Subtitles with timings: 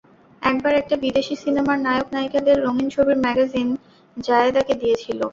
[0.41, 3.67] একবার একটা বিদেশি সিনেমার নায়ক নায়িকাদের রঙিন ছবির ম্যাগাজিন
[4.17, 5.19] জাহেদাকে দিয়েছিল।